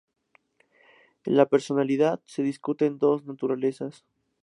[1.25, 4.03] En la personalidad, se discuten dos naturalezas.